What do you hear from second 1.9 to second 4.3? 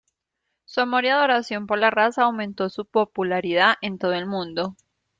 raza aumentó su popularidad en todo el